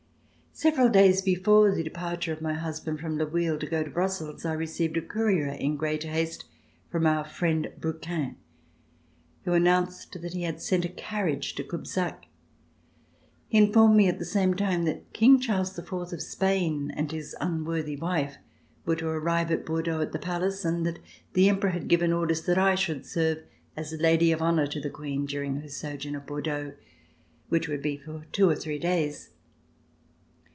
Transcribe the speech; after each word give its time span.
Several 0.53 0.89
days 0.89 1.23
before 1.23 1.73
the 1.73 1.81
departure 1.83 2.33
of 2.33 2.41
my 2.41 2.53
husband 2.53 2.99
from 2.99 3.17
Le 3.17 3.25
Bouilh 3.25 3.57
to 3.61 3.65
go 3.65 3.83
to 3.83 3.89
Brussels, 3.89 4.45
I 4.45 4.51
received 4.53 4.95
a 4.95 5.01
courier, 5.01 5.47
in 5.47 5.75
great 5.75 6.03
haste, 6.03 6.45
from 6.91 7.07
our 7.07 7.23
friend 7.23 7.71
Brouquens, 7.79 8.35
who 9.43 9.53
an 9.53 9.63
nounced 9.63 10.21
that 10.21 10.33
he 10.33 10.43
had 10.43 10.61
sent 10.61 10.85
a 10.85 10.89
carriage 10.89 11.55
to 11.55 11.63
Cubzac. 11.63 12.27
He 13.47 13.57
informed 13.57 13.95
me 13.95 14.07
at 14.07 14.19
the 14.19 14.25
same 14.25 14.53
time 14.53 14.83
that 14.83 15.13
King 15.13 15.39
Charles 15.39 15.79
IV 15.79 15.93
of 15.93 16.21
Spain 16.21 16.91
and 16.95 17.11
his 17.11 17.35
unworthy 17.39 17.95
wife 17.95 18.35
were 18.85 18.97
to 18.97 19.07
arrive 19.07 19.49
at 19.51 19.65
[335] 19.65 19.65
RECOLLECTIONS 19.65 19.65
OF 19.65 19.71
THE 19.71 19.71
REVOLUTION 19.71 19.71
Bordeaux 19.71 20.01
at 20.01 20.11
the 20.11 20.19
Palace 20.19 20.65
and 20.65 20.85
that 20.85 20.99
the 21.33 21.49
Emperor 21.49 21.71
had 21.71 21.87
given 21.87 22.13
orders 22.13 22.41
that 22.45 22.57
I 22.59 22.75
should 22.75 23.05
serve 23.07 23.43
as 23.77 23.93
Lady 23.93 24.31
of 24.33 24.41
Honor 24.43 24.67
to 24.67 24.81
the 24.81 24.91
Queen 24.91 25.25
during 25.25 25.61
her 25.61 25.69
sojourn 25.69 26.15
at 26.15 26.27
Bordeaux, 26.27 26.73
which 27.49 27.67
would 27.69 27.81
be 27.81 27.97
for 27.97 28.25
two 28.31 28.47
or 28.47 28.55
three 28.55 28.77
days. 28.77 29.29